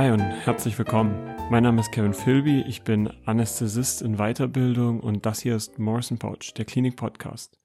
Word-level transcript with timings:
Hi 0.00 0.12
und 0.12 0.20
herzlich 0.20 0.78
willkommen. 0.78 1.14
Mein 1.50 1.62
Name 1.62 1.82
ist 1.82 1.92
Kevin 1.92 2.14
Philby, 2.14 2.62
ich 2.62 2.84
bin 2.84 3.10
Anästhesist 3.26 4.00
in 4.00 4.16
Weiterbildung 4.16 4.98
und 4.98 5.26
das 5.26 5.40
hier 5.40 5.54
ist 5.54 5.78
Morrison 5.78 6.16
Pouch, 6.16 6.54
der 6.56 6.64
Klinik-Podcast. 6.64 7.58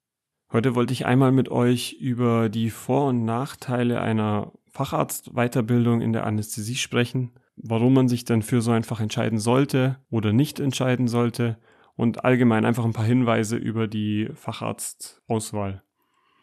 Heute 0.52 0.74
wollte 0.74 0.92
ich 0.92 1.06
einmal 1.06 1.32
mit 1.32 1.48
euch 1.48 1.94
über 1.98 2.50
die 2.50 2.68
Vor- 2.68 3.08
und 3.08 3.24
Nachteile 3.24 4.02
einer 4.02 4.52
Facharztweiterbildung 4.70 6.02
in 6.02 6.12
der 6.12 6.26
Anästhesie 6.26 6.74
sprechen, 6.74 7.30
warum 7.56 7.94
man 7.94 8.06
sich 8.06 8.26
dann 8.26 8.42
für 8.42 8.60
so 8.60 8.70
ein 8.70 8.84
Fach 8.84 9.00
entscheiden 9.00 9.38
sollte 9.38 9.96
oder 10.10 10.34
nicht 10.34 10.60
entscheiden 10.60 11.08
sollte 11.08 11.56
und 11.94 12.26
allgemein 12.26 12.66
einfach 12.66 12.84
ein 12.84 12.92
paar 12.92 13.06
Hinweise 13.06 13.56
über 13.56 13.88
die 13.88 14.28
Facharztauswahl. 14.34 15.82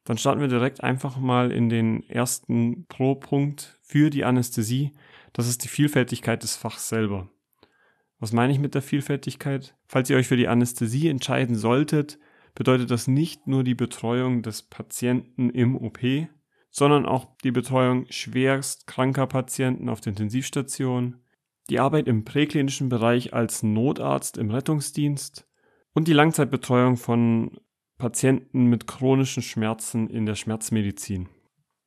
Dann 0.06 0.18
starten 0.18 0.42
wir 0.42 0.48
direkt 0.48 0.84
einfach 0.84 1.18
mal 1.18 1.52
in 1.52 1.70
den 1.70 2.02
ersten 2.10 2.88
Pro-Punkt 2.88 3.80
für 3.84 4.10
die 4.10 4.26
Anästhesie. 4.26 4.92
Das 5.34 5.48
ist 5.48 5.64
die 5.64 5.70
Vielfältigkeit 5.70 6.44
des 6.44 6.56
Fachs 6.56 6.90
selber. 6.90 7.30
Was 8.20 8.32
meine 8.32 8.54
ich 8.54 8.60
mit 8.60 8.76
der 8.76 8.82
Vielfältigkeit? 8.82 9.76
Falls 9.88 10.10
ihr 10.10 10.16
euch 10.16 10.28
für 10.28 10.38
die 10.38 10.48
Anästhesie 10.48 11.10
entscheiden 11.10 11.56
solltet, 11.56 12.20
bedeutet 12.56 12.92
das 12.92 13.08
nicht 13.08 13.48
nur 13.48 13.64
die 13.64 13.76
Betreuung 13.76 14.44
des 14.44 14.62
Patienten 14.62 15.50
im 15.50 15.76
OP, 15.76 16.00
sondern 16.70 17.06
auch 17.06 17.36
die 17.44 17.52
Betreuung 17.52 18.06
schwerst 18.10 18.88
kranker 18.88 19.28
Patienten 19.28 19.90
auf 19.90 20.02
der 20.02 20.12
Intensivstation, 20.12 21.18
die 21.70 21.80
Arbeit 21.80 22.08
im 22.08 22.26
präklinischen 22.26 22.90
Bereich 22.90 23.34
als 23.34 23.64
Notarzt 23.64 24.38
im 24.38 24.52
Rettungsdienst 24.52 25.48
und 25.94 26.08
die 26.08 26.14
Langzeitbetreuung 26.14 26.98
von 26.98 27.60
Patienten 27.98 28.66
mit 28.66 28.88
chronischen 28.88 29.44
Schmerzen 29.44 30.10
in 30.10 30.26
der 30.26 30.36
Schmerzmedizin. 30.36 31.30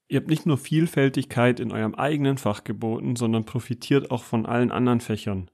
Ihr 0.08 0.20
habt 0.20 0.28
nicht 0.28 0.46
nur 0.46 0.56
Vielfältigkeit 0.56 1.58
in 1.58 1.72
eurem 1.72 1.94
eigenen 1.94 2.38
Fach 2.38 2.62
geboten, 2.62 3.16
sondern 3.16 3.44
profitiert 3.44 4.10
auch 4.10 4.22
von 4.22 4.46
allen 4.46 4.70
anderen 4.70 5.00
Fächern. 5.00 5.50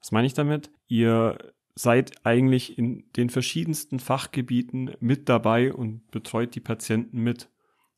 Was 0.00 0.12
meine 0.12 0.26
ich 0.26 0.34
damit? 0.34 0.70
Ihr 0.88 1.38
seid 1.74 2.12
eigentlich 2.24 2.78
in 2.78 3.10
den 3.16 3.30
verschiedensten 3.30 3.98
Fachgebieten 3.98 4.94
mit 5.00 5.28
dabei 5.28 5.72
und 5.72 6.10
betreut 6.10 6.54
die 6.54 6.60
Patienten 6.60 7.20
mit. 7.20 7.50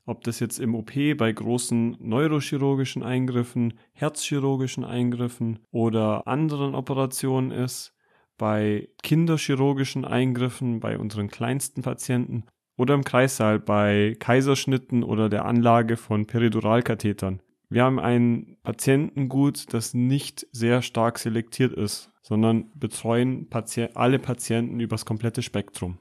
Ob 0.07 0.23
das 0.23 0.39
jetzt 0.39 0.61
im 0.61 0.77
OP 0.77 0.93
bei 1.17 1.33
großen 1.33 1.97
neurochirurgischen 1.99 3.03
Eingriffen, 3.03 3.75
herzchirurgischen 3.93 4.85
Eingriffen 4.85 5.59
oder 5.73 6.29
anderen 6.29 6.77
Operationen 6.77 7.51
ist, 7.51 7.93
bei 8.39 8.89
kinderchirurgischen 9.03 10.05
Eingriffen, 10.05 10.79
bei 10.79 10.97
unseren 10.97 11.29
kleinsten 11.29 11.83
Patienten 11.83 12.45
oder 12.77 12.95
im 12.95 13.05
Kreissaal 13.05 13.59
bei 13.59 14.17
Kaiserschnitten 14.19 15.03
oder 15.03 15.29
der 15.29 15.45
Anlage 15.45 15.97
von 15.97 16.27
Periduralkathetern. 16.27 17.41
Wir 17.69 17.85
haben 17.85 17.99
ein 17.99 18.57
Patientengut, 18.63 19.73
das 19.73 19.93
nicht 19.93 20.47
sehr 20.53 20.83
stark 20.83 21.19
selektiert 21.19 21.73
ist, 21.73 22.13
sondern 22.23 22.71
betreuen 22.75 23.49
Pati 23.49 23.89
alle 23.95 24.19
Patienten 24.19 24.79
übers 24.81 25.05
komplette 25.05 25.43
Spektrum. 25.43 25.99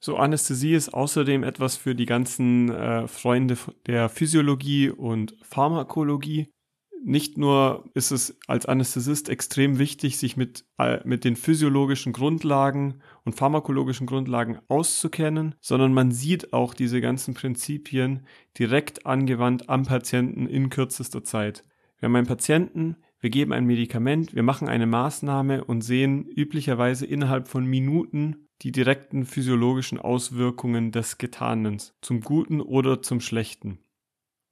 So, 0.00 0.16
Anästhesie 0.16 0.74
ist 0.74 0.94
außerdem 0.94 1.42
etwas 1.42 1.76
für 1.76 1.96
die 1.96 2.06
ganzen 2.06 2.70
äh, 2.70 3.08
Freunde 3.08 3.56
der 3.86 4.08
Physiologie 4.08 4.90
und 4.90 5.34
Pharmakologie 5.42 6.48
nicht 7.04 7.38
nur 7.38 7.84
ist 7.94 8.10
es 8.10 8.38
als 8.46 8.66
Anästhesist 8.66 9.28
extrem 9.28 9.78
wichtig, 9.78 10.18
sich 10.18 10.36
mit, 10.36 10.64
äh, 10.78 11.00
mit 11.04 11.24
den 11.24 11.36
physiologischen 11.36 12.12
Grundlagen 12.12 13.00
und 13.24 13.34
pharmakologischen 13.34 14.06
Grundlagen 14.06 14.58
auszukennen, 14.68 15.54
sondern 15.60 15.92
man 15.92 16.10
sieht 16.10 16.52
auch 16.52 16.74
diese 16.74 17.00
ganzen 17.00 17.34
Prinzipien 17.34 18.26
direkt 18.58 19.06
angewandt 19.06 19.68
am 19.68 19.84
Patienten 19.84 20.46
in 20.46 20.70
kürzester 20.70 21.24
Zeit. 21.24 21.64
Wir 21.98 22.06
haben 22.06 22.16
einen 22.16 22.26
Patienten, 22.26 22.96
wir 23.20 23.30
geben 23.30 23.52
ein 23.52 23.64
Medikament, 23.64 24.34
wir 24.34 24.44
machen 24.44 24.68
eine 24.68 24.86
Maßnahme 24.86 25.64
und 25.64 25.82
sehen 25.82 26.24
üblicherweise 26.24 27.06
innerhalb 27.06 27.48
von 27.48 27.64
Minuten 27.64 28.48
die 28.62 28.72
direkten 28.72 29.24
physiologischen 29.24 29.98
Auswirkungen 29.98 30.92
des 30.92 31.18
Getanen, 31.18 31.78
zum 32.00 32.20
Guten 32.20 32.60
oder 32.60 33.02
zum 33.02 33.20
Schlechten. 33.20 33.78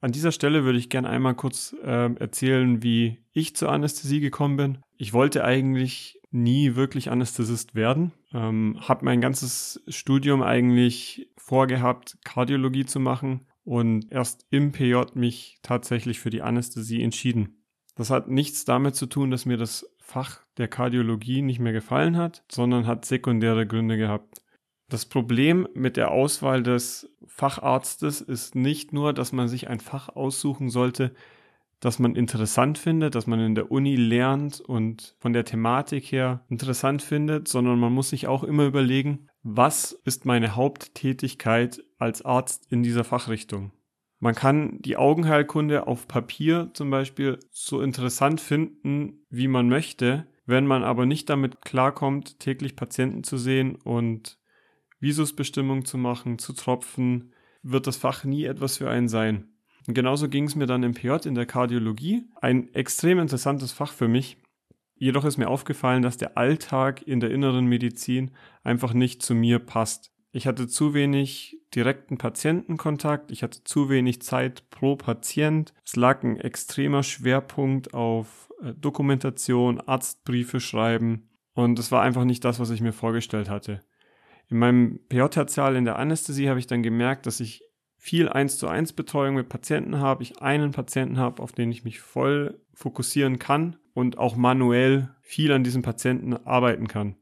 An 0.01 0.13
dieser 0.13 0.33
Stelle 0.33 0.65
würde 0.65 0.79
ich 0.79 0.91
gerne 0.91 1.09
einmal 1.09 1.35
kurz 1.35 1.75
äh, 1.83 2.15
erzählen, 2.15 2.83
wie 2.83 3.19
ich 3.33 3.57
zur 3.57 3.73
Anästhesie 3.73 4.21
gekommen 4.21 4.57
bin. 4.57 4.79
Ich 4.97 5.13
wollte 5.13 5.45
eigentlich 5.45 6.21
nie 6.31 6.75
wirklich 6.75 7.11
Anästhesist 7.11 7.75
werden. 7.75 8.13
Ähm, 8.33 8.77
habe 8.81 9.05
mein 9.05 9.21
ganzes 9.21 9.83
Studium 9.89 10.43
eigentlich 10.43 11.31
vorgehabt, 11.39 12.19
Kardiologie 12.25 12.85
zu 12.85 13.01
machen 13.01 13.47
und 13.65 14.13
erst 14.13 14.47
im 14.51 14.73
PJ 14.73 14.97
mich 15.15 15.59
tatsächlich 15.63 16.21
für 16.21 16.31
die 16.31 16.43
Anästhesie 16.43 17.03
entschieden. 17.03 17.63
Das 17.95 18.11
hat 18.11 18.29
nichts 18.29 18.65
damit 18.67 18.95
zu 18.95 19.07
tun, 19.07 19.31
dass 19.31 19.47
mir 19.47 19.57
das 19.57 19.91
Fach 19.99 20.41
der 20.59 20.69
Kardiologie 20.69 21.43
nicht 21.43 21.59
mehr 21.59 21.73
gefallen 21.73 22.17
hat, 22.17 22.45
sondern 22.51 22.87
hat 22.87 23.05
sekundäre 23.05 23.67
Gründe 23.67 23.97
gehabt. 23.97 24.43
Das 24.89 25.05
Problem 25.07 25.67
mit 25.75 25.97
der 25.97 26.13
Auswahl 26.13 26.63
des 26.63 27.11
Facharztes 27.27 28.21
ist 28.21 28.55
nicht 28.55 28.93
nur, 28.93 29.13
dass 29.13 29.33
man 29.33 29.49
sich 29.49 29.69
ein 29.69 29.81
Fach 29.81 30.09
aussuchen 30.09 30.71
sollte, 30.71 31.13
das 31.81 31.99
man 31.99 32.15
interessant 32.15 32.79
findet, 32.79 33.15
dass 33.15 33.27
man 33.27 33.41
in 33.41 33.55
der 33.55 33.71
Uni 33.71 33.97
lernt 33.97 34.61
und 34.61 35.15
von 35.19 35.33
der 35.33 35.45
Thematik 35.45 36.05
her 36.13 36.45
interessant 36.49 37.03
findet, 37.03 37.49
sondern 37.49 37.79
man 37.79 37.93
muss 37.93 38.11
sich 38.11 38.29
auch 38.29 38.45
immer 38.45 38.65
überlegen, 38.65 39.29
was 39.43 39.93
ist 39.93 40.25
meine 40.25 40.57
Haupttätigkeit 40.57 41.83
als 41.99 42.25
Arzt 42.25 42.71
in 42.71 42.83
dieser 42.83 43.05
Fachrichtung. 43.05 43.73
Man 44.19 44.35
kann 44.35 44.81
die 44.81 44.97
Augenheilkunde 44.97 45.87
auf 45.87 46.09
Papier 46.09 46.71
zum 46.73 46.91
Beispiel 46.91 47.39
so 47.51 47.83
interessant 47.83 48.41
finden, 48.41 49.25
wie 49.29 49.49
man 49.49 49.69
möchte, 49.69 50.27
wenn 50.47 50.67
man 50.67 50.83
aber 50.83 51.05
nicht 51.05 51.29
damit 51.29 51.61
klarkommt, 51.61 52.41
täglich 52.41 52.77
Patienten 52.77 53.25
zu 53.25 53.37
sehen 53.37 53.77
und 53.77 54.39
Visusbestimmung 55.01 55.85
zu 55.85 55.99
machen, 55.99 56.39
zu 56.39 56.53
tropfen, 56.53 57.33
wird 57.63 57.87
das 57.87 57.97
Fach 57.97 58.25
nie 58.25 58.45
etwas 58.45 58.79
für 58.79 58.89
einen 58.89 59.09
sein. 59.09 59.49
Und 59.87 59.95
genauso 59.95 60.29
ging 60.29 60.45
es 60.45 60.57
mir 60.57 60.67
dann 60.67 60.83
im 60.83 60.95
PJ 60.95 61.27
in 61.27 61.35
der 61.35 61.47
Kardiologie. 61.47 62.25
Ein 62.41 62.73
extrem 62.75 63.19
interessantes 63.19 63.73
Fach 63.73 63.93
für 63.93 64.09
mich. 64.09 64.37
Jedoch 64.99 65.25
ist 65.25 65.37
mir 65.37 65.49
aufgefallen, 65.49 66.03
dass 66.03 66.17
der 66.17 66.39
Alltag 66.39 67.03
in 67.03 67.21
der 67.21 67.31
inneren 67.31 67.67
Medizin 67.67 68.31
einfach 68.65 68.95
nicht 68.95 69.23
zu 69.23 69.35
mir 69.35 69.59
passt. 69.59 70.13
Ich 70.33 70.47
hatte 70.47 70.69
zu 70.69 70.95
wenig 70.95 71.59
direkten 71.75 72.19
Patientenkontakt, 72.19 73.31
ich 73.31 73.43
hatte 73.43 73.65
zu 73.65 73.89
wenig 73.89 74.23
Zeit 74.23 74.69
pro 74.71 74.97
Patient. 74.97 75.73
Es 75.85 75.97
lag 75.97 76.23
ein 76.23 76.37
extremer 76.37 77.03
Schwerpunkt 77.03 77.95
auf 77.95 78.53
äh, 78.63 78.73
Dokumentation, 78.75 79.81
Arztbriefe 79.81 80.61
schreiben 80.61 81.29
und 81.55 81.79
es 81.79 81.93
war 81.93 82.03
einfach 82.03 82.25
nicht 82.25 82.45
das, 82.45 82.61
was 82.61 82.71
ich 82.71 82.81
mir 82.81 82.93
vorgestellt 82.93 83.49
hatte. 83.49 83.83
In 84.49 84.59
meinem 84.59 85.01
PJ-Tertial 85.09 85.77
in 85.77 85.85
der 85.85 85.99
Anästhesie 85.99 86.49
habe 86.49 86.59
ich 86.59 86.67
dann 86.67 86.83
gemerkt, 86.83 87.27
dass 87.27 87.41
ich 87.41 87.63
viel 87.99 88.29
1 88.29 88.59
zu 88.59 88.69
1 88.69 88.93
Betreuung 88.93 89.35
mit 89.35 89.49
Patienten 89.49 89.99
habe, 89.99 90.23
ich 90.23 90.41
einen 90.41 90.71
Patienten 90.71 91.19
habe, 91.19 91.43
auf 91.43 91.53
den 91.53 91.73
ich 91.73 91.83
mich 91.83 92.01
voll 92.01 92.61
fokussieren 92.73 93.39
kann 93.39 93.77
und 93.95 94.19
auch 94.19 94.37
manuell 94.37 95.11
viel 95.23 95.51
an 95.51 95.65
diesem 95.65 95.83
Patienten 95.83 96.35
arbeiten 96.35 96.87
kann. 96.87 97.17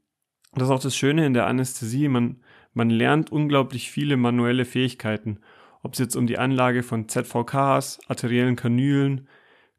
das 0.52 0.64
ist 0.64 0.70
auch 0.70 0.82
das 0.82 0.96
Schöne 0.96 1.24
in 1.24 1.32
der 1.32 1.46
Anästhesie, 1.46 2.08
man, 2.08 2.42
man 2.74 2.90
lernt 2.90 3.32
unglaublich 3.32 3.91
viele 3.91 4.18
manuelle 4.18 4.66
Fähigkeiten, 4.66 5.38
ob 5.82 5.94
es 5.94 6.00
jetzt 6.00 6.16
um 6.16 6.26
die 6.26 6.38
Anlage 6.38 6.82
von 6.82 7.08
ZVKs, 7.08 8.00
arteriellen 8.08 8.56
Kanülen, 8.56 9.28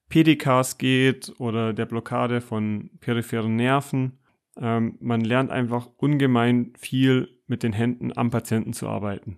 PDKs 0.09 0.77
geht 0.77 1.33
oder 1.39 1.73
der 1.73 1.85
Blockade 1.85 2.41
von 2.41 2.91
peripheren 2.99 3.55
Nerven. 3.55 4.19
Ähm, 4.57 4.97
man 5.01 5.21
lernt 5.21 5.51
einfach 5.51 5.89
ungemein 5.97 6.73
viel 6.77 7.34
mit 7.47 7.63
den 7.63 7.73
Händen 7.73 8.15
am 8.15 8.29
Patienten 8.29 8.73
zu 8.73 8.87
arbeiten. 8.87 9.37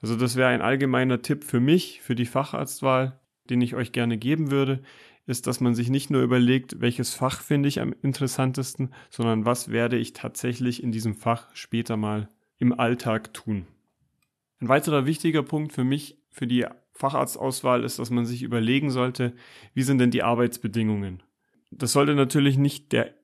Also 0.00 0.16
das 0.16 0.36
wäre 0.36 0.48
ein 0.48 0.62
allgemeiner 0.62 1.22
Tipp 1.22 1.44
für 1.44 1.60
mich, 1.60 2.00
für 2.02 2.14
die 2.14 2.26
Facharztwahl, 2.26 3.18
den 3.50 3.60
ich 3.60 3.74
euch 3.74 3.92
gerne 3.92 4.18
geben 4.18 4.50
würde, 4.50 4.82
ist, 5.26 5.46
dass 5.46 5.60
man 5.60 5.74
sich 5.74 5.90
nicht 5.90 6.10
nur 6.10 6.22
überlegt, 6.22 6.80
welches 6.80 7.14
Fach 7.14 7.42
finde 7.42 7.68
ich 7.68 7.80
am 7.80 7.94
interessantesten, 8.02 8.94
sondern 9.10 9.44
was 9.44 9.70
werde 9.70 9.98
ich 9.98 10.14
tatsächlich 10.14 10.82
in 10.82 10.92
diesem 10.92 11.14
Fach 11.14 11.48
später 11.54 11.96
mal 11.96 12.28
im 12.58 12.78
Alltag 12.78 13.34
tun. 13.34 13.66
Ein 14.60 14.68
weiterer 14.68 15.06
wichtiger 15.06 15.42
Punkt 15.42 15.72
für 15.72 15.84
mich, 15.84 16.18
für 16.30 16.46
die 16.46 16.66
Facharztauswahl 16.92 17.84
ist, 17.84 17.98
dass 17.98 18.10
man 18.10 18.24
sich 18.24 18.42
überlegen 18.42 18.90
sollte, 18.90 19.34
wie 19.74 19.82
sind 19.82 19.98
denn 19.98 20.10
die 20.10 20.22
Arbeitsbedingungen. 20.22 21.22
Das 21.70 21.92
sollte 21.92 22.14
natürlich 22.14 22.56
nicht 22.56 22.92
der, 22.92 23.14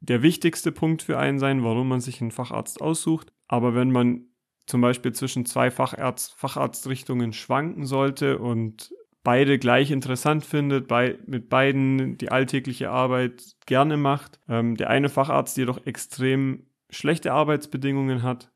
der 0.00 0.22
wichtigste 0.22 0.72
Punkt 0.72 1.02
für 1.02 1.18
einen 1.18 1.38
sein, 1.38 1.62
warum 1.62 1.88
man 1.88 2.00
sich 2.00 2.20
einen 2.20 2.30
Facharzt 2.30 2.80
aussucht, 2.80 3.32
aber 3.50 3.74
wenn 3.74 3.90
man 3.90 4.26
zum 4.66 4.80
Beispiel 4.80 5.12
zwischen 5.12 5.44
zwei 5.44 5.72
Facharzt, 5.72 6.34
Facharztrichtungen 6.36 7.32
schwanken 7.32 7.84
sollte 7.84 8.38
und 8.38 8.94
beide 9.24 9.58
gleich 9.58 9.90
interessant 9.90 10.44
findet, 10.44 10.86
bei, 10.86 11.18
mit 11.26 11.48
beiden 11.48 12.16
die 12.16 12.30
alltägliche 12.30 12.90
Arbeit 12.90 13.56
gerne 13.66 13.96
macht, 13.96 14.38
ähm, 14.48 14.76
der 14.76 14.88
eine 14.88 15.08
Facharzt 15.08 15.56
jedoch 15.56 15.84
extrem 15.84 16.66
schlechte 16.90 17.32
Arbeitsbedingungen 17.32 18.22
hat 18.22 18.52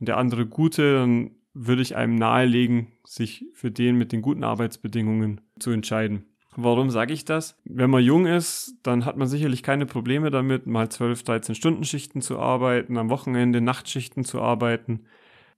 und 0.00 0.08
der 0.08 0.16
andere 0.16 0.46
gute, 0.46 0.94
dann 0.94 1.32
würde 1.52 1.82
ich 1.82 1.94
einem 1.94 2.14
nahelegen, 2.14 2.92
sich 3.04 3.44
für 3.52 3.70
den 3.70 3.98
mit 3.98 4.12
den 4.12 4.22
guten 4.22 4.44
Arbeitsbedingungen 4.44 5.42
zu 5.58 5.72
entscheiden. 5.72 6.24
Warum 6.56 6.90
sage 6.90 7.12
ich 7.12 7.24
das? 7.24 7.56
Wenn 7.64 7.90
man 7.90 8.02
jung 8.02 8.26
ist, 8.26 8.74
dann 8.82 9.04
hat 9.04 9.16
man 9.16 9.28
sicherlich 9.28 9.62
keine 9.62 9.86
Probleme 9.86 10.30
damit, 10.30 10.66
mal 10.66 10.88
12, 10.88 11.22
13 11.22 11.54
Stunden 11.54 11.84
Schichten 11.84 12.20
zu 12.20 12.38
arbeiten, 12.38 12.96
am 12.96 13.10
Wochenende 13.10 13.60
Nachtschichten 13.60 14.24
zu 14.24 14.40
arbeiten. 14.40 15.04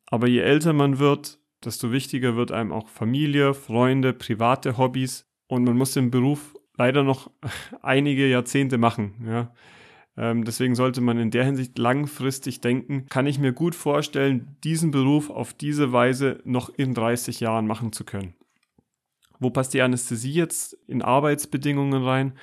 Aber 0.07 0.27
je 0.29 0.41
älter 0.41 0.73
man 0.73 0.99
wird, 0.99 1.39
desto 1.65 1.93
wichtiger 1.93 2.37
wird 2.37 2.53
einem 2.53 2.73
auch 2.73 2.89
Familie, 2.89 3.55
Freunde, 3.55 4.13
private 4.13 4.77
Hobbys 4.77 5.27
und 5.47 5.65
man 5.65 5.77
muss 5.77 5.93
den 5.93 6.11
Beruf 6.11 6.55
leider 6.77 7.03
noch 7.03 7.31
einige 7.83 8.29
Jahrzehnte 8.29 8.79
machen. 8.79 9.15
Ja. 9.27 9.53
Ähm, 10.17 10.45
deswegen 10.45 10.75
sollte 10.75 11.01
man 11.01 11.19
in 11.19 11.31
der 11.31 11.45
Hinsicht 11.45 11.79
langfristig 11.79 12.61
denken, 12.61 13.07
kann 13.07 13.27
ich 13.27 13.39
mir 13.39 13.53
gut 13.53 13.75
vorstellen, 13.75 14.57
diesen 14.65 14.91
Beruf 14.91 15.31
auf 15.31 15.55
diese 15.55 15.93
Weise 15.93 16.41
noch 16.45 16.69
in 16.69 16.95
30 16.95 17.41
Jahren 17.41 17.67
machen 17.67 17.93
zu 17.93 18.05
können. 18.05 18.35
Wo 19.41 19.51
passt 19.51 19.75
die 19.75 19.83
Anästhesie 19.83 20.33
jetzt 20.33 20.75
in 20.87 21.03
Arbeitsbedingungen 21.03 22.05
rein? 22.05 22.39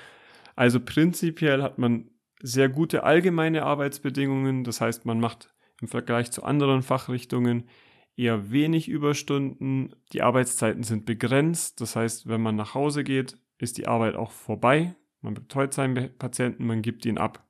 Also 0.55 0.79
prinzipiell 0.79 1.61
hat 1.61 1.77
man 1.77 2.09
sehr 2.41 2.69
gute 2.69 3.03
allgemeine 3.03 3.63
Arbeitsbedingungen. 3.63 4.63
Das 4.63 4.81
heißt, 4.81 5.05
man 5.05 5.19
macht 5.19 5.53
im 5.79 5.87
Vergleich 5.87 6.31
zu 6.31 6.43
anderen 6.43 6.81
Fachrichtungen 6.81 7.69
eher 8.15 8.51
wenig 8.51 8.89
Überstunden. 8.89 9.95
Die 10.11 10.23
Arbeitszeiten 10.23 10.83
sind 10.83 11.05
begrenzt. 11.05 11.79
Das 11.81 11.95
heißt, 11.95 12.27
wenn 12.27 12.41
man 12.41 12.55
nach 12.55 12.73
Hause 12.73 13.03
geht, 13.03 13.37
ist 13.59 13.77
die 13.77 13.87
Arbeit 13.87 14.15
auch 14.15 14.31
vorbei. 14.31 14.95
Man 15.21 15.35
betreut 15.35 15.73
seinen 15.73 16.17
Patienten, 16.17 16.65
man 16.65 16.81
gibt 16.81 17.05
ihn 17.05 17.17
ab. 17.17 17.47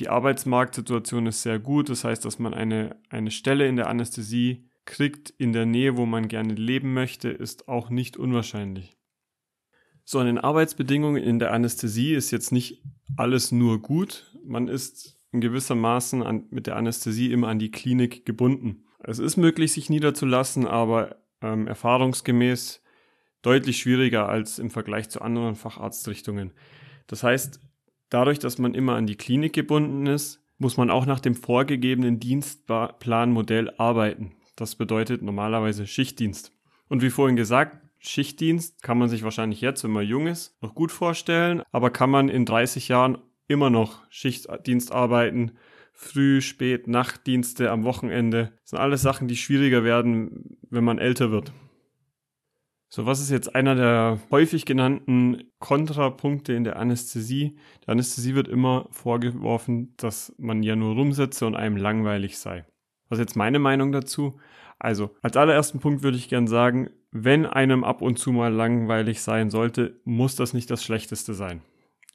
Die 0.00 0.08
Arbeitsmarktsituation 0.08 1.26
ist 1.26 1.42
sehr 1.42 1.60
gut. 1.60 1.88
Das 1.88 2.04
heißt, 2.04 2.24
dass 2.24 2.38
man 2.40 2.54
eine, 2.54 2.96
eine 3.08 3.30
Stelle 3.30 3.68
in 3.68 3.76
der 3.76 3.88
Anästhesie 3.88 4.69
kriegt 4.90 5.30
in 5.30 5.52
der 5.52 5.66
Nähe, 5.66 5.96
wo 5.96 6.04
man 6.04 6.26
gerne 6.26 6.52
leben 6.52 6.92
möchte, 6.92 7.28
ist 7.28 7.68
auch 7.68 7.90
nicht 7.90 8.16
unwahrscheinlich. 8.16 8.98
So, 10.04 10.18
an 10.18 10.26
den 10.26 10.38
Arbeitsbedingungen 10.38 11.22
in 11.22 11.38
der 11.38 11.52
Anästhesie 11.52 12.12
ist 12.12 12.32
jetzt 12.32 12.50
nicht 12.50 12.82
alles 13.16 13.52
nur 13.52 13.80
gut. 13.80 14.36
Man 14.44 14.66
ist 14.66 15.16
in 15.30 15.40
gewisser 15.40 15.76
Maßen 15.76 16.24
an, 16.24 16.46
mit 16.50 16.66
der 16.66 16.74
Anästhesie 16.74 17.32
immer 17.32 17.46
an 17.46 17.60
die 17.60 17.70
Klinik 17.70 18.26
gebunden. 18.26 18.84
Es 18.98 19.20
ist 19.20 19.36
möglich, 19.36 19.72
sich 19.72 19.90
niederzulassen, 19.90 20.66
aber 20.66 21.16
ähm, 21.40 21.68
erfahrungsgemäß 21.68 22.82
deutlich 23.42 23.78
schwieriger 23.78 24.28
als 24.28 24.58
im 24.58 24.70
Vergleich 24.70 25.08
zu 25.08 25.22
anderen 25.22 25.54
Facharztrichtungen. 25.54 26.52
Das 27.06 27.22
heißt, 27.22 27.60
dadurch, 28.08 28.40
dass 28.40 28.58
man 28.58 28.74
immer 28.74 28.96
an 28.96 29.06
die 29.06 29.16
Klinik 29.16 29.52
gebunden 29.52 30.06
ist, 30.06 30.42
muss 30.58 30.76
man 30.76 30.90
auch 30.90 31.06
nach 31.06 31.20
dem 31.20 31.36
vorgegebenen 31.36 32.18
Dienstplanmodell 32.18 33.70
arbeiten. 33.78 34.32
Das 34.60 34.76
bedeutet 34.76 35.22
normalerweise 35.22 35.86
Schichtdienst. 35.86 36.52
Und 36.86 37.00
wie 37.00 37.08
vorhin 37.08 37.34
gesagt, 37.34 37.78
Schichtdienst 37.98 38.82
kann 38.82 38.98
man 38.98 39.08
sich 39.08 39.22
wahrscheinlich 39.22 39.62
jetzt, 39.62 39.82
wenn 39.84 39.90
man 39.90 40.06
jung 40.06 40.26
ist, 40.26 40.54
noch 40.60 40.74
gut 40.74 40.92
vorstellen, 40.92 41.62
aber 41.72 41.88
kann 41.88 42.10
man 42.10 42.28
in 42.28 42.44
30 42.44 42.88
Jahren 42.88 43.16
immer 43.48 43.70
noch 43.70 44.02
Schichtdienst 44.10 44.92
arbeiten, 44.92 45.52
Früh-, 45.94 46.42
Spät-, 46.42 46.88
Nachtdienste 46.88 47.70
am 47.70 47.84
Wochenende. 47.84 48.52
Das 48.60 48.70
sind 48.70 48.80
alles 48.80 49.00
Sachen, 49.00 49.28
die 49.28 49.36
schwieriger 49.36 49.82
werden, 49.82 50.58
wenn 50.68 50.84
man 50.84 50.98
älter 50.98 51.30
wird. 51.30 51.54
So, 52.90 53.06
was 53.06 53.22
ist 53.22 53.30
jetzt 53.30 53.54
einer 53.54 53.74
der 53.74 54.20
häufig 54.30 54.66
genannten 54.66 55.44
Kontrapunkte 55.58 56.52
in 56.52 56.64
der 56.64 56.76
Anästhesie? 56.76 57.56
Der 57.86 57.92
Anästhesie 57.92 58.34
wird 58.34 58.48
immer 58.48 58.88
vorgeworfen, 58.90 59.94
dass 59.96 60.34
man 60.36 60.62
ja 60.62 60.76
nur 60.76 60.96
rumsitze 60.96 61.46
und 61.46 61.56
einem 61.56 61.78
langweilig 61.78 62.36
sei. 62.38 62.66
Was 63.10 63.18
ist 63.18 63.26
jetzt 63.26 63.36
meine 63.36 63.58
Meinung 63.58 63.92
dazu? 63.92 64.40
Also, 64.78 65.10
als 65.20 65.36
allerersten 65.36 65.78
Punkt 65.78 66.02
würde 66.02 66.16
ich 66.16 66.30
gern 66.30 66.46
sagen, 66.46 66.88
wenn 67.12 67.44
einem 67.44 67.84
ab 67.84 68.00
und 68.00 68.18
zu 68.18 68.32
mal 68.32 68.52
langweilig 68.52 69.20
sein 69.20 69.50
sollte, 69.50 70.00
muss 70.04 70.36
das 70.36 70.54
nicht 70.54 70.70
das 70.70 70.82
Schlechteste 70.82 71.34
sein. 71.34 71.60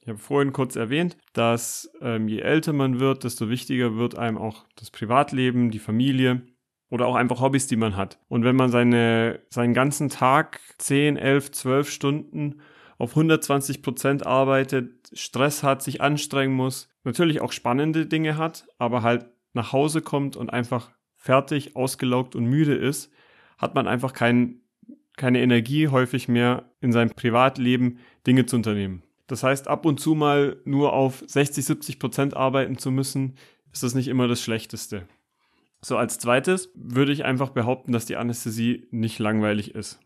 Ich 0.01 0.09
habe 0.09 0.19
vorhin 0.19 0.53
kurz 0.53 0.75
erwähnt, 0.75 1.17
dass 1.33 1.91
ähm, 2.01 2.27
je 2.27 2.39
älter 2.39 2.73
man 2.73 2.99
wird, 2.99 3.23
desto 3.23 3.49
wichtiger 3.49 3.95
wird 3.97 4.17
einem 4.17 4.37
auch 4.37 4.65
das 4.75 4.89
Privatleben, 4.89 5.69
die 5.69 5.79
Familie 5.79 6.43
oder 6.89 7.07
auch 7.07 7.15
einfach 7.15 7.41
Hobbys, 7.41 7.67
die 7.67 7.75
man 7.75 7.95
hat. 7.95 8.19
Und 8.27 8.43
wenn 8.43 8.55
man 8.55 8.69
seine, 8.69 9.39
seinen 9.49 9.73
ganzen 9.73 10.09
Tag 10.09 10.59
10, 10.77 11.17
11, 11.17 11.51
12 11.51 11.89
Stunden 11.89 12.61
auf 12.97 13.11
120 13.11 13.81
Prozent 13.81 14.25
arbeitet, 14.25 15.09
Stress 15.13 15.63
hat, 15.63 15.81
sich 15.81 16.01
anstrengen 16.01 16.53
muss, 16.53 16.87
natürlich 17.03 17.41
auch 17.41 17.51
spannende 17.51 18.05
Dinge 18.05 18.37
hat, 18.37 18.67
aber 18.77 19.01
halt 19.01 19.25
nach 19.55 19.73
Hause 19.73 20.01
kommt 20.01 20.35
und 20.35 20.51
einfach 20.51 20.91
fertig, 21.15 21.75
ausgelaugt 21.75 22.35
und 22.35 22.45
müde 22.45 22.75
ist, 22.75 23.11
hat 23.57 23.73
man 23.75 23.87
einfach 23.87 24.13
kein, 24.13 24.61
keine 25.17 25.41
Energie 25.41 25.87
häufig 25.87 26.27
mehr 26.27 26.69
in 26.81 26.91
seinem 26.91 27.11
Privatleben 27.11 27.99
Dinge 28.27 28.45
zu 28.45 28.57
unternehmen. 28.57 29.01
Das 29.27 29.43
heißt, 29.43 29.67
ab 29.67 29.85
und 29.85 29.99
zu 29.99 30.13
mal 30.13 30.57
nur 30.65 30.93
auf 30.93 31.23
60, 31.25 31.65
70 31.65 31.99
Prozent 31.99 32.35
arbeiten 32.35 32.77
zu 32.77 32.91
müssen, 32.91 33.35
ist 33.73 33.81
das 33.81 33.95
nicht 33.95 34.07
immer 34.07 34.27
das 34.27 34.41
Schlechteste. 34.41 35.07
So, 35.81 35.97
als 35.97 36.19
zweites 36.19 36.69
würde 36.75 37.11
ich 37.11 37.25
einfach 37.25 37.49
behaupten, 37.49 37.91
dass 37.91 38.05
die 38.05 38.17
Anästhesie 38.17 38.87
nicht 38.91 39.19
langweilig 39.19 39.73
ist. 39.73 39.99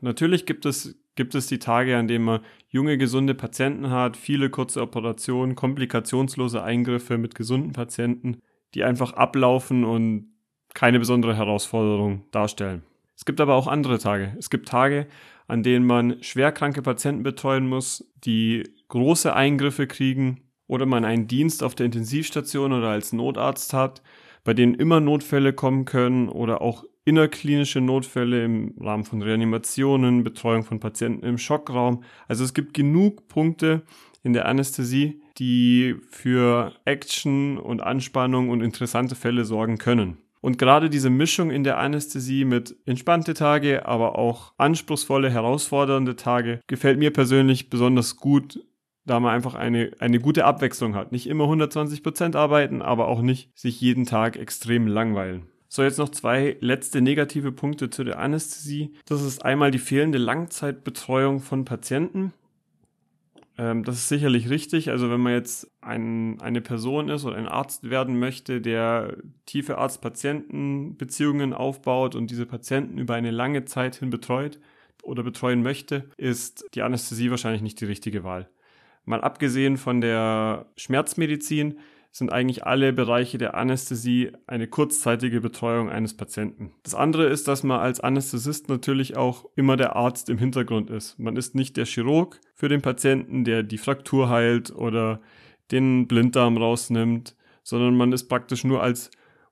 Natürlich 0.00 0.46
gibt 0.46 0.66
es, 0.66 0.96
gibt 1.14 1.34
es 1.34 1.46
die 1.46 1.58
Tage, 1.58 1.96
an 1.96 2.08
denen 2.08 2.24
man 2.24 2.40
junge, 2.68 2.98
gesunde 2.98 3.34
Patienten 3.34 3.90
hat, 3.90 4.16
viele 4.16 4.50
kurze 4.50 4.82
Operationen, 4.82 5.54
komplikationslose 5.54 6.62
Eingriffe 6.62 7.18
mit 7.18 7.34
gesunden 7.34 7.72
Patienten, 7.72 8.38
die 8.74 8.84
einfach 8.84 9.12
ablaufen 9.14 9.84
und 9.84 10.28
keine 10.74 10.98
besondere 10.98 11.36
Herausforderung 11.36 12.24
darstellen. 12.30 12.82
Es 13.16 13.24
gibt 13.24 13.40
aber 13.40 13.54
auch 13.54 13.66
andere 13.66 13.98
Tage. 13.98 14.36
Es 14.38 14.50
gibt 14.50 14.68
Tage, 14.68 15.06
an 15.48 15.62
denen 15.62 15.86
man 15.86 16.22
schwerkranke 16.22 16.82
Patienten 16.82 17.22
betreuen 17.22 17.66
muss, 17.66 18.12
die 18.24 18.64
große 18.88 19.34
Eingriffe 19.34 19.86
kriegen 19.86 20.42
oder 20.66 20.84
man 20.86 21.04
einen 21.04 21.28
Dienst 21.28 21.62
auf 21.62 21.74
der 21.74 21.86
Intensivstation 21.86 22.72
oder 22.72 22.88
als 22.88 23.12
Notarzt 23.12 23.72
hat, 23.72 24.02
bei 24.44 24.52
denen 24.54 24.74
immer 24.74 25.00
Notfälle 25.00 25.52
kommen 25.52 25.84
können 25.86 26.28
oder 26.28 26.60
auch 26.60 26.84
innerklinische 27.06 27.80
Notfälle 27.80 28.44
im 28.44 28.74
Rahmen 28.78 29.04
von 29.04 29.22
Reanimationen, 29.22 30.24
Betreuung 30.24 30.64
von 30.64 30.80
Patienten 30.80 31.24
im 31.24 31.38
Schockraum. 31.38 32.02
Also 32.28 32.44
es 32.44 32.52
gibt 32.52 32.74
genug 32.74 33.28
Punkte 33.28 33.82
in 34.24 34.32
der 34.32 34.46
Anästhesie, 34.46 35.22
die 35.38 35.94
für 36.10 36.74
Action 36.84 37.58
und 37.58 37.80
Anspannung 37.80 38.50
und 38.50 38.60
interessante 38.60 39.14
Fälle 39.14 39.44
sorgen 39.44 39.78
können. 39.78 40.18
Und 40.40 40.58
gerade 40.58 40.90
diese 40.90 41.08
Mischung 41.08 41.50
in 41.50 41.62
der 41.62 41.78
Anästhesie 41.78 42.44
mit 42.44 42.76
entspannte 42.86 43.34
Tage, 43.34 43.86
aber 43.86 44.18
auch 44.18 44.52
anspruchsvolle, 44.58 45.30
herausfordernde 45.30 46.16
Tage 46.16 46.60
gefällt 46.66 46.98
mir 46.98 47.12
persönlich 47.12 47.70
besonders 47.70 48.16
gut, 48.16 48.60
da 49.04 49.20
man 49.20 49.32
einfach 49.32 49.54
eine, 49.54 49.92
eine 50.00 50.18
gute 50.18 50.44
Abwechslung 50.44 50.96
hat. 50.96 51.12
Nicht 51.12 51.28
immer 51.28 51.44
120 51.44 52.02
Prozent 52.02 52.34
arbeiten, 52.34 52.82
aber 52.82 53.06
auch 53.06 53.22
nicht 53.22 53.56
sich 53.56 53.80
jeden 53.80 54.06
Tag 54.06 54.36
extrem 54.36 54.88
langweilen. 54.88 55.46
So, 55.68 55.82
jetzt 55.82 55.98
noch 55.98 56.10
zwei 56.10 56.56
letzte 56.60 57.00
negative 57.00 57.52
Punkte 57.52 57.90
zu 57.90 58.04
der 58.04 58.18
Anästhesie. 58.18 58.94
Das 59.06 59.22
ist 59.22 59.44
einmal 59.44 59.70
die 59.70 59.78
fehlende 59.78 60.18
Langzeitbetreuung 60.18 61.40
von 61.40 61.64
Patienten. 61.64 62.32
Ähm, 63.58 63.84
das 63.84 63.96
ist 63.96 64.08
sicherlich 64.08 64.50
richtig. 64.50 64.90
Also 64.90 65.10
wenn 65.10 65.20
man 65.20 65.32
jetzt 65.32 65.70
ein, 65.80 66.40
eine 66.40 66.60
Person 66.60 67.08
ist 67.08 67.24
oder 67.24 67.36
ein 67.36 67.48
Arzt 67.48 67.90
werden 67.90 68.18
möchte, 68.18 68.60
der 68.60 69.16
tiefe 69.46 69.78
Arzt-Patienten-Beziehungen 69.78 71.52
aufbaut 71.52 72.14
und 72.14 72.30
diese 72.30 72.46
Patienten 72.46 72.98
über 72.98 73.14
eine 73.14 73.30
lange 73.30 73.64
Zeit 73.64 73.96
hin 73.96 74.10
betreut 74.10 74.60
oder 75.02 75.22
betreuen 75.22 75.62
möchte, 75.62 76.08
ist 76.16 76.64
die 76.74 76.82
Anästhesie 76.82 77.30
wahrscheinlich 77.30 77.62
nicht 77.62 77.80
die 77.80 77.86
richtige 77.86 78.24
Wahl. 78.24 78.48
Mal 79.04 79.20
abgesehen 79.20 79.76
von 79.76 80.00
der 80.00 80.66
Schmerzmedizin 80.76 81.78
sind 82.16 82.32
eigentlich 82.32 82.64
alle 82.64 82.94
Bereiche 82.94 83.36
der 83.36 83.54
Anästhesie 83.56 84.32
eine 84.46 84.66
kurzzeitige 84.66 85.42
Betreuung 85.42 85.90
eines 85.90 86.16
Patienten. 86.16 86.72
Das 86.82 86.94
andere 86.94 87.26
ist, 87.26 87.46
dass 87.46 87.62
man 87.62 87.78
als 87.78 88.00
Anästhesist 88.00 88.70
natürlich 88.70 89.18
auch 89.18 89.44
immer 89.54 89.76
der 89.76 89.96
Arzt 89.96 90.30
im 90.30 90.38
Hintergrund 90.38 90.88
ist. 90.88 91.18
Man 91.18 91.36
ist 91.36 91.54
nicht 91.54 91.76
der 91.76 91.84
Chirurg 91.84 92.40
für 92.54 92.70
den 92.70 92.80
Patienten, 92.80 93.44
der 93.44 93.62
die 93.62 93.76
Fraktur 93.76 94.30
heilt 94.30 94.74
oder 94.74 95.20
den 95.70 96.08
Blinddarm 96.08 96.56
rausnimmt, 96.56 97.36
sondern 97.62 97.94
man 97.94 98.12
ist 98.12 98.28
praktisch 98.28 98.64
nur 98.64 98.82
als 98.82 99.10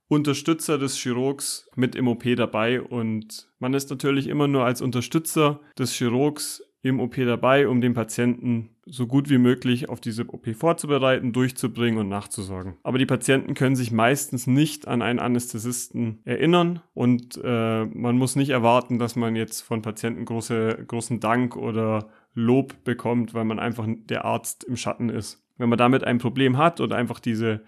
Unterstützer 0.09 0.79
des 0.79 0.97
Chirurgs 0.97 1.69
mit 1.77 1.95
im 1.95 2.09
OP 2.09 2.25
dabei 2.35 2.81
und 2.81 3.51
man 3.59 3.75
ist 3.75 3.91
natürlich 3.91 4.27
immer 4.27 4.49
nur 4.49 4.65
als 4.65 4.81
Unterstützer 4.81 5.61
des 5.79 5.93
Chirurgs 5.93 6.63
im 6.85 7.01
OP 7.01 7.17
dabei, 7.17 7.67
um 7.67 7.81
den 7.81 7.95
Patienten 7.95 8.69
so 8.85 9.07
gut 9.07 9.31
wie 9.31 9.39
möglich 9.39 9.89
auf 9.89 10.01
diese 10.01 10.29
OP 10.29 10.55
vorzubereiten, 10.55 11.33
durchzubringen 11.33 11.99
und 11.99 12.09
nachzusorgen. 12.09 12.75
Aber 12.83 12.99
die 12.99 13.07
Patienten 13.07 13.55
können 13.55 13.75
sich 13.75 13.91
meistens 13.91 14.47
nicht 14.47 14.87
an 14.87 15.01
einen 15.01 15.19
Anästhesisten 15.19 16.21
erinnern 16.25 16.83
und 16.93 17.41
äh, 17.43 17.87
man 17.87 18.19
muss 18.19 18.37
nicht 18.37 18.51
erwarten, 18.51 18.99
dass 18.99 19.17
man 19.17 19.35
jetzt 19.35 19.63
von 19.63 19.81
Patienten 19.81 20.27
große, 20.27 20.85
großen 20.87 21.21
Dank 21.21 21.57
oder 21.57 22.11
Lob 22.35 22.85
bekommt, 22.85 23.33
weil 23.33 23.45
man 23.45 23.59
einfach 23.59 23.87
der 23.89 24.27
Arzt 24.27 24.65
im 24.65 24.77
Schatten 24.77 25.09
ist. 25.09 25.43
Wenn 25.57 25.71
man 25.71 25.79
damit 25.79 26.05
ein 26.05 26.19
Problem 26.19 26.59
hat 26.59 26.81
oder 26.81 26.97
einfach 26.97 27.21
diese 27.21 27.63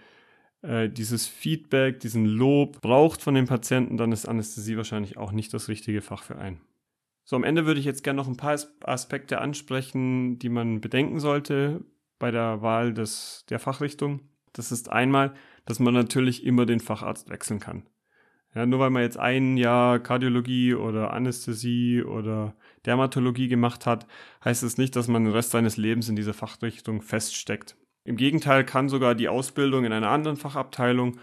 äh, 0.61 0.91
dieses 0.91 1.27
Feedback, 1.27 2.01
diesen 2.01 2.27
Lob 2.27 2.81
braucht 2.81 3.23
von 3.23 3.35
den 3.35 3.47
Patienten, 3.47 3.97
dann 3.97 4.13
ist 4.13 4.27
Anästhesie 4.27 4.77
wahrscheinlich 4.77 5.17
auch 5.17 5.33
nicht 5.33 5.55
das 5.55 5.69
richtige 5.69 6.03
Fach 6.03 6.23
für 6.23 6.37
einen. 6.37 6.61
So, 7.29 7.35
am 7.35 7.43
Ende 7.43 7.67
würde 7.67 7.81
ich 7.81 7.87
jetzt 7.87 8.05
gerne 8.05 8.19
noch 8.19 8.29
ein 8.29 8.37
paar 8.37 8.57
Aspekte 8.85 9.41
ansprechen, 9.41 10.39
die 10.39 10.49
man 10.49 10.81
bedenken 10.81 11.19
sollte 11.19 11.85
bei 12.21 12.31
der 12.31 12.63
Wahl 12.63 12.95
des, 12.95 13.45
der 13.51 13.59
Fachrichtung. 13.59 14.21
Das 14.53 14.71
ist 14.71 14.91
einmal, 14.91 15.35
dass 15.65 15.81
man 15.81 15.93
natürlich 15.93 16.47
immer 16.47 16.67
den 16.67 16.79
Facharzt 16.79 17.29
wechseln 17.29 17.59
kann. 17.59 17.83
Ja, 18.55 18.65
nur 18.65 18.79
weil 18.79 18.91
man 18.91 19.03
jetzt 19.03 19.19
ein 19.19 19.57
Jahr 19.57 19.99
Kardiologie 19.99 20.75
oder 20.75 21.13
Anästhesie 21.13 22.05
oder 22.05 22.55
Dermatologie 22.87 23.49
gemacht 23.49 23.87
hat, 23.87 24.07
heißt 24.45 24.63
es 24.63 24.79
nicht, 24.79 24.95
dass 24.95 25.09
man 25.09 25.25
den 25.25 25.33
Rest 25.33 25.51
seines 25.51 25.77
Lebens 25.77 26.09
in 26.09 26.15
dieser 26.15 26.33
Fachrichtung 26.33 27.03
feststeckt. 27.03 27.77
Im 28.05 28.17
Gegenteil 28.17 28.65
kann 28.65 28.89
sogar 28.89 29.17
die 29.17 29.29
Ausbildung 29.29 29.85
in 29.85 29.93
einer 29.93 30.11
anderen 30.11 30.37
Fachabteilung 30.37 31.19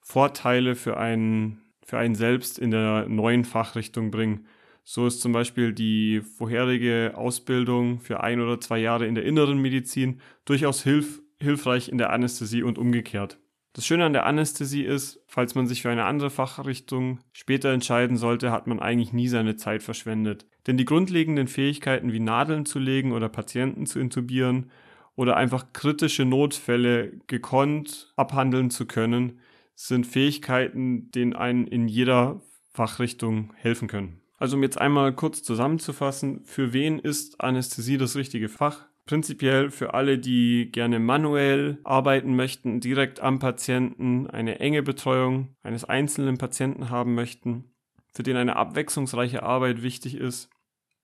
Vorteile 0.00 0.76
für 0.76 0.96
einen, 0.98 1.60
für 1.84 1.98
einen 1.98 2.14
selbst 2.14 2.60
in 2.60 2.70
der 2.70 3.08
neuen 3.08 3.44
Fachrichtung 3.44 4.12
bringen. 4.12 4.46
So 4.90 5.06
ist 5.06 5.20
zum 5.20 5.32
Beispiel 5.32 5.74
die 5.74 6.22
vorherige 6.22 7.12
Ausbildung 7.14 8.00
für 8.00 8.20
ein 8.20 8.40
oder 8.40 8.58
zwei 8.58 8.78
Jahre 8.78 9.06
in 9.06 9.14
der 9.14 9.26
inneren 9.26 9.60
Medizin 9.60 10.22
durchaus 10.46 10.82
hilf, 10.82 11.20
hilfreich 11.38 11.90
in 11.90 11.98
der 11.98 12.08
Anästhesie 12.08 12.62
und 12.62 12.78
umgekehrt. 12.78 13.38
Das 13.74 13.84
Schöne 13.84 14.06
an 14.06 14.14
der 14.14 14.24
Anästhesie 14.24 14.84
ist, 14.84 15.22
falls 15.26 15.54
man 15.54 15.66
sich 15.66 15.82
für 15.82 15.90
eine 15.90 16.06
andere 16.06 16.30
Fachrichtung 16.30 17.18
später 17.34 17.70
entscheiden 17.70 18.16
sollte, 18.16 18.50
hat 18.50 18.66
man 18.66 18.80
eigentlich 18.80 19.12
nie 19.12 19.28
seine 19.28 19.56
Zeit 19.56 19.82
verschwendet. 19.82 20.46
Denn 20.66 20.78
die 20.78 20.86
grundlegenden 20.86 21.48
Fähigkeiten 21.48 22.14
wie 22.14 22.20
Nadeln 22.20 22.64
zu 22.64 22.78
legen 22.78 23.12
oder 23.12 23.28
Patienten 23.28 23.84
zu 23.84 24.00
intubieren 24.00 24.70
oder 25.16 25.36
einfach 25.36 25.74
kritische 25.74 26.24
Notfälle 26.24 27.12
gekonnt 27.26 28.10
abhandeln 28.16 28.70
zu 28.70 28.86
können, 28.86 29.40
sind 29.74 30.06
Fähigkeiten, 30.06 31.10
denen 31.10 31.36
einen 31.36 31.66
in 31.66 31.88
jeder 31.88 32.40
Fachrichtung 32.72 33.52
helfen 33.54 33.86
können. 33.86 34.22
Also 34.38 34.56
um 34.56 34.62
jetzt 34.62 34.80
einmal 34.80 35.12
kurz 35.12 35.42
zusammenzufassen, 35.42 36.44
für 36.44 36.72
wen 36.72 37.00
ist 37.00 37.40
Anästhesie 37.40 37.98
das 37.98 38.16
richtige 38.16 38.48
Fach? 38.48 38.86
Prinzipiell 39.04 39.70
für 39.70 39.94
alle, 39.94 40.18
die 40.18 40.70
gerne 40.70 41.00
manuell 41.00 41.78
arbeiten 41.82 42.36
möchten, 42.36 42.80
direkt 42.80 43.20
am 43.20 43.38
Patienten, 43.38 44.28
eine 44.28 44.60
enge 44.60 44.82
Betreuung 44.82 45.56
eines 45.62 45.84
einzelnen 45.84 46.38
Patienten 46.38 46.90
haben 46.90 47.14
möchten, 47.14 47.72
für 48.12 48.22
den 48.22 48.36
eine 48.36 48.56
abwechslungsreiche 48.56 49.42
Arbeit 49.42 49.82
wichtig 49.82 50.14
ist, 50.14 50.50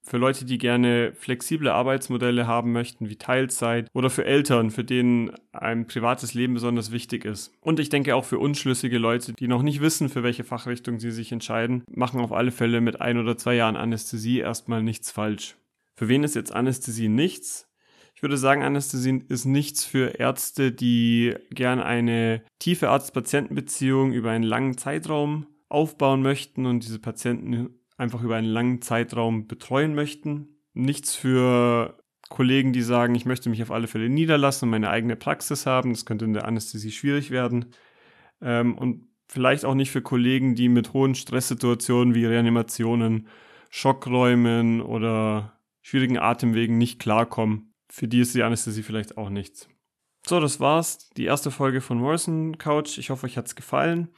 für 0.06 0.18
Leute, 0.18 0.44
die 0.44 0.58
gerne 0.58 1.12
flexible 1.14 1.70
Arbeitsmodelle 1.70 2.46
haben 2.46 2.72
möchten, 2.72 3.08
wie 3.08 3.16
Teilzeit, 3.16 3.88
oder 3.94 4.10
für 4.10 4.24
Eltern, 4.24 4.70
für 4.70 4.84
denen 4.84 5.32
ein 5.52 5.86
privates 5.86 6.34
Leben 6.34 6.54
besonders 6.54 6.92
wichtig 6.92 7.24
ist. 7.24 7.52
Und 7.60 7.80
ich 7.80 7.88
denke 7.88 8.14
auch 8.14 8.24
für 8.24 8.38
unschlüssige 8.38 8.98
Leute, 8.98 9.32
die 9.32 9.48
noch 9.48 9.62
nicht 9.62 9.80
wissen, 9.80 10.10
für 10.10 10.22
welche 10.22 10.44
Fachrichtung 10.44 11.00
sie 11.00 11.10
sich 11.10 11.32
entscheiden, 11.32 11.84
machen 11.90 12.20
auf 12.20 12.32
alle 12.32 12.52
Fälle 12.52 12.80
mit 12.80 13.00
ein 13.00 13.18
oder 13.18 13.38
zwei 13.38 13.54
Jahren 13.54 13.76
Anästhesie 13.76 14.40
erstmal 14.40 14.82
nichts 14.82 15.10
falsch. 15.10 15.56
Für 15.96 16.08
wen 16.08 16.22
ist 16.22 16.34
jetzt 16.34 16.54
Anästhesie 16.54 17.08
nichts? 17.08 17.68
Ich 18.14 18.22
würde 18.22 18.36
sagen, 18.36 18.62
Anästhesie 18.62 19.24
ist 19.28 19.44
nichts 19.44 19.84
für 19.84 20.18
Ärzte, 20.18 20.70
die 20.70 21.34
gern 21.50 21.80
eine 21.80 22.42
tiefe 22.58 22.90
Arzt-Patienten-Beziehung 22.90 24.12
über 24.12 24.30
einen 24.30 24.44
langen 24.44 24.76
Zeitraum 24.76 25.46
aufbauen 25.68 26.22
möchten 26.22 26.66
und 26.66 26.84
diese 26.84 27.00
Patienten 27.00 27.80
einfach 27.96 28.22
über 28.22 28.36
einen 28.36 28.48
langen 28.48 28.82
Zeitraum 28.82 29.46
betreuen 29.46 29.94
möchten. 29.94 30.60
Nichts 30.72 31.14
für 31.14 31.98
Kollegen, 32.28 32.72
die 32.72 32.82
sagen, 32.82 33.14
ich 33.14 33.26
möchte 33.26 33.50
mich 33.50 33.62
auf 33.62 33.70
alle 33.70 33.86
Fälle 33.86 34.08
niederlassen 34.08 34.66
und 34.66 34.70
meine 34.70 34.90
eigene 34.90 35.16
Praxis 35.16 35.66
haben. 35.66 35.92
Das 35.92 36.06
könnte 36.06 36.24
in 36.24 36.32
der 36.32 36.46
Anästhesie 36.46 36.90
schwierig 36.90 37.30
werden. 37.30 37.72
Ähm, 38.40 38.76
und 38.76 39.08
vielleicht 39.28 39.64
auch 39.64 39.74
nicht 39.74 39.90
für 39.90 40.02
Kollegen, 40.02 40.54
die 40.54 40.68
mit 40.68 40.92
hohen 40.92 41.14
Stresssituationen 41.14 42.14
wie 42.14 42.26
Reanimationen, 42.26 43.28
Schockräumen 43.70 44.80
oder 44.80 45.58
schwierigen 45.82 46.18
Atemwegen 46.18 46.78
nicht 46.78 46.98
klarkommen 46.98 47.74
für 47.94 48.08
die 48.08 48.20
ist 48.20 48.34
die 48.34 48.42
Anästhesie 48.42 48.82
vielleicht 48.82 49.16
auch 49.16 49.30
nichts. 49.30 49.68
So, 50.26 50.40
das 50.40 50.58
war's. 50.58 51.10
Die 51.10 51.26
erste 51.26 51.52
Folge 51.52 51.80
von 51.80 51.98
Morrison 51.98 52.58
Couch. 52.58 52.98
Ich 52.98 53.10
hoffe, 53.10 53.26
euch 53.26 53.36
hat's 53.36 53.54
gefallen. 53.54 54.08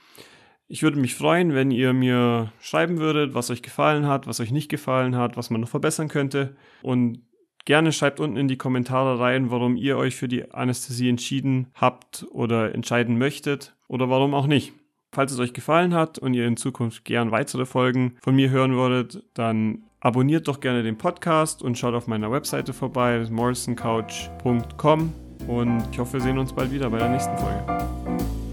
Ich 0.68 0.82
würde 0.82 0.98
mich 0.98 1.14
freuen, 1.14 1.54
wenn 1.54 1.70
ihr 1.70 1.92
mir 1.92 2.52
schreiben 2.60 2.98
würdet, 2.98 3.34
was 3.34 3.50
euch 3.50 3.62
gefallen 3.62 4.06
hat, 4.06 4.26
was 4.26 4.40
euch 4.40 4.50
nicht 4.50 4.68
gefallen 4.68 5.16
hat, 5.16 5.36
was 5.36 5.50
man 5.50 5.60
noch 5.60 5.68
verbessern 5.68 6.08
könnte. 6.08 6.56
Und 6.82 7.20
gerne 7.64 7.92
schreibt 7.92 8.18
unten 8.18 8.36
in 8.36 8.48
die 8.48 8.58
Kommentare 8.58 9.20
rein, 9.20 9.50
warum 9.50 9.76
ihr 9.76 9.96
euch 9.96 10.16
für 10.16 10.28
die 10.28 10.50
Anästhesie 10.52 11.08
entschieden 11.08 11.68
habt 11.74 12.26
oder 12.30 12.74
entscheiden 12.74 13.18
möchtet 13.18 13.76
oder 13.86 14.10
warum 14.10 14.34
auch 14.34 14.46
nicht. 14.46 14.72
Falls 15.12 15.32
es 15.32 15.38
euch 15.38 15.52
gefallen 15.52 15.94
hat 15.94 16.18
und 16.18 16.34
ihr 16.34 16.46
in 16.46 16.56
Zukunft 16.56 17.04
gern 17.04 17.30
weitere 17.30 17.64
Folgen 17.64 18.16
von 18.20 18.34
mir 18.34 18.50
hören 18.50 18.74
würdet, 18.74 19.22
dann 19.34 19.86
Abonniert 20.06 20.46
doch 20.46 20.60
gerne 20.60 20.84
den 20.84 20.96
Podcast 20.96 21.62
und 21.62 21.76
schaut 21.76 21.94
auf 21.94 22.06
meiner 22.06 22.30
Webseite 22.30 22.72
vorbei, 22.72 23.26
morrisoncouch.com. 23.28 25.12
Und 25.48 25.84
ich 25.90 25.98
hoffe, 25.98 26.12
wir 26.12 26.20
sehen 26.20 26.38
uns 26.38 26.52
bald 26.52 26.70
wieder 26.70 26.88
bei 26.90 26.98
der 26.98 27.08
nächsten 27.08 27.36
Folge. 27.36 28.45